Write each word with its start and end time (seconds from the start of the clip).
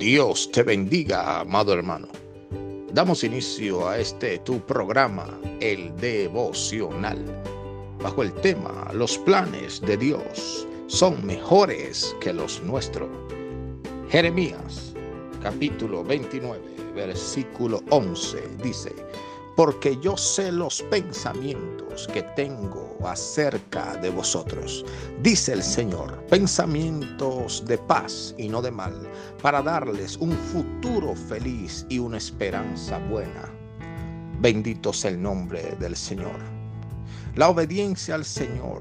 Dios 0.00 0.50
te 0.50 0.62
bendiga, 0.62 1.40
amado 1.40 1.74
hermano. 1.74 2.08
Damos 2.94 3.22
inicio 3.22 3.86
a 3.86 3.98
este 3.98 4.38
tu 4.38 4.58
programa, 4.60 5.38
el 5.60 5.94
devocional, 5.96 7.22
bajo 8.02 8.22
el 8.22 8.32
tema 8.32 8.90
Los 8.94 9.18
planes 9.18 9.78
de 9.82 9.98
Dios 9.98 10.66
son 10.86 11.24
mejores 11.26 12.16
que 12.18 12.32
los 12.32 12.62
nuestros. 12.62 13.10
Jeremías, 14.08 14.94
capítulo 15.42 16.02
29, 16.02 16.58
versículo 16.94 17.82
11, 17.90 18.42
dice, 18.62 18.94
porque 19.60 19.98
yo 20.00 20.16
sé 20.16 20.50
los 20.50 20.80
pensamientos 20.84 22.08
que 22.08 22.22
tengo 22.34 22.96
acerca 23.04 23.94
de 23.98 24.08
vosotros, 24.08 24.86
dice 25.22 25.52
el 25.52 25.62
Señor, 25.62 26.24
pensamientos 26.30 27.62
de 27.66 27.76
paz 27.76 28.34
y 28.38 28.48
no 28.48 28.62
de 28.62 28.70
mal, 28.70 29.06
para 29.42 29.60
darles 29.60 30.16
un 30.16 30.32
futuro 30.32 31.14
feliz 31.14 31.84
y 31.90 31.98
una 31.98 32.16
esperanza 32.16 32.96
buena. 33.10 33.52
Bendito 34.40 34.94
sea 34.94 35.10
el 35.10 35.20
nombre 35.20 35.76
del 35.78 35.94
Señor. 35.94 36.40
La 37.34 37.50
obediencia 37.50 38.14
al 38.14 38.24
Señor 38.24 38.80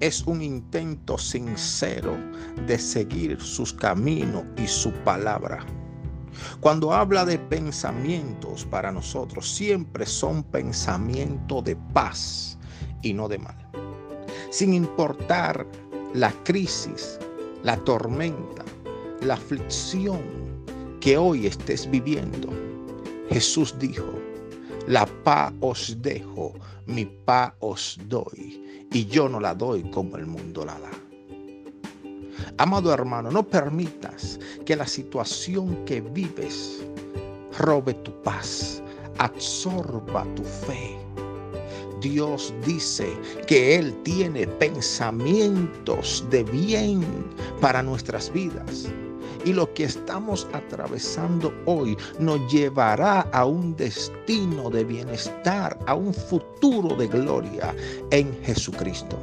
es 0.00 0.22
un 0.22 0.40
intento 0.40 1.18
sincero 1.18 2.16
de 2.66 2.78
seguir 2.78 3.38
sus 3.38 3.74
caminos 3.74 4.44
y 4.56 4.66
su 4.66 4.90
palabra. 5.04 5.66
Cuando 6.60 6.92
habla 6.92 7.24
de 7.24 7.38
pensamientos 7.38 8.64
para 8.64 8.92
nosotros, 8.92 9.48
siempre 9.48 10.06
son 10.06 10.42
pensamientos 10.42 11.64
de 11.64 11.76
paz 11.92 12.58
y 13.02 13.12
no 13.12 13.28
de 13.28 13.38
mal. 13.38 13.56
Sin 14.50 14.74
importar 14.74 15.66
la 16.14 16.32
crisis, 16.44 17.18
la 17.62 17.76
tormenta, 17.78 18.64
la 19.22 19.34
aflicción 19.34 20.20
que 21.00 21.16
hoy 21.16 21.46
estés 21.46 21.88
viviendo, 21.90 22.48
Jesús 23.30 23.74
dijo, 23.78 24.12
la 24.86 25.06
paz 25.24 25.52
os 25.60 25.96
dejo, 26.02 26.54
mi 26.86 27.04
paz 27.04 27.52
os 27.60 27.98
doy, 28.08 28.86
y 28.92 29.06
yo 29.06 29.28
no 29.28 29.38
la 29.38 29.54
doy 29.54 29.88
como 29.90 30.16
el 30.16 30.26
mundo 30.26 30.64
la 30.64 30.78
da. 30.80 31.09
Amado 32.58 32.92
hermano, 32.92 33.30
no 33.30 33.42
permitas 33.42 34.38
que 34.64 34.76
la 34.76 34.86
situación 34.86 35.84
que 35.84 36.00
vives 36.00 36.82
robe 37.58 37.94
tu 37.94 38.12
paz, 38.22 38.82
absorba 39.18 40.26
tu 40.34 40.44
fe. 40.44 40.96
Dios 42.00 42.54
dice 42.64 43.12
que 43.46 43.76
Él 43.76 43.94
tiene 44.02 44.46
pensamientos 44.46 46.24
de 46.30 46.44
bien 46.44 47.04
para 47.60 47.82
nuestras 47.82 48.32
vidas. 48.32 48.88
Y 49.44 49.52
lo 49.52 49.72
que 49.72 49.84
estamos 49.84 50.46
atravesando 50.52 51.52
hoy 51.66 51.96
nos 52.18 52.52
llevará 52.52 53.20
a 53.32 53.44
un 53.46 53.74
destino 53.76 54.68
de 54.70 54.84
bienestar, 54.84 55.78
a 55.86 55.94
un 55.94 56.12
futuro 56.12 56.94
de 56.94 57.08
gloria 57.08 57.74
en 58.10 58.38
Jesucristo. 58.42 59.18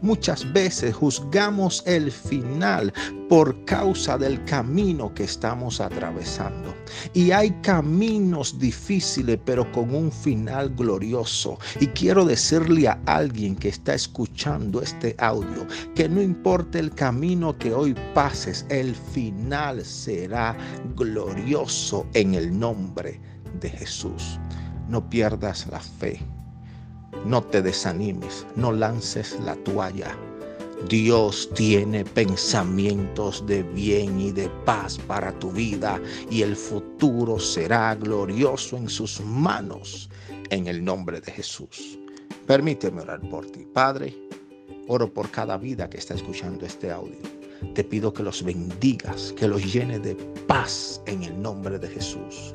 Muchas 0.00 0.50
veces 0.52 0.94
juzgamos 0.94 1.82
el 1.86 2.10
final 2.10 2.92
por 3.28 3.64
causa 3.64 4.18
del 4.18 4.44
camino 4.44 5.14
que 5.14 5.24
estamos 5.24 5.80
atravesando. 5.80 6.74
Y 7.14 7.30
hay 7.30 7.50
caminos 7.62 8.58
difíciles, 8.58 9.38
pero 9.44 9.70
con 9.72 9.94
un 9.94 10.12
final 10.12 10.70
glorioso. 10.74 11.58
Y 11.80 11.86
quiero 11.88 12.24
decirle 12.24 12.88
a 12.88 13.00
alguien 13.06 13.56
que 13.56 13.68
está 13.68 13.94
escuchando 13.94 14.82
este 14.82 15.14
audio 15.18 15.66
que 15.94 16.08
no 16.08 16.20
importa 16.20 16.78
el 16.78 16.90
camino 16.90 17.56
que 17.56 17.72
hoy 17.72 17.94
pases, 18.14 18.66
el 18.68 18.94
final 18.94 19.84
será 19.84 20.56
glorioso 20.96 22.06
en 22.14 22.34
el 22.34 22.58
nombre 22.58 23.20
de 23.60 23.70
Jesús. 23.70 24.38
No 24.88 25.08
pierdas 25.08 25.66
la 25.68 25.80
fe. 25.80 26.20
No 27.24 27.42
te 27.42 27.62
desanimes, 27.62 28.46
no 28.56 28.72
lances 28.72 29.38
la 29.40 29.54
toalla. 29.56 30.16
Dios 30.88 31.48
tiene 31.54 32.04
pensamientos 32.04 33.46
de 33.46 33.62
bien 33.62 34.20
y 34.20 34.32
de 34.32 34.48
paz 34.64 34.98
para 35.06 35.32
tu 35.38 35.52
vida 35.52 36.00
y 36.30 36.42
el 36.42 36.56
futuro 36.56 37.38
será 37.38 37.94
glorioso 37.94 38.76
en 38.76 38.88
sus 38.88 39.20
manos 39.20 40.10
en 40.50 40.66
el 40.66 40.84
nombre 40.84 41.20
de 41.20 41.30
Jesús. 41.30 41.98
Permíteme 42.46 43.02
orar 43.02 43.20
por 43.28 43.46
ti, 43.46 43.64
Padre. 43.72 44.14
Oro 44.88 45.12
por 45.12 45.30
cada 45.30 45.56
vida 45.56 45.88
que 45.88 45.98
está 45.98 46.14
escuchando 46.14 46.66
este 46.66 46.90
audio. 46.90 47.16
Te 47.74 47.84
pido 47.84 48.12
que 48.12 48.24
los 48.24 48.42
bendigas, 48.42 49.32
que 49.36 49.46
los 49.46 49.72
llene 49.72 50.00
de 50.00 50.16
paz 50.48 51.00
en 51.06 51.22
el 51.22 51.40
nombre 51.40 51.78
de 51.78 51.88
Jesús. 51.88 52.52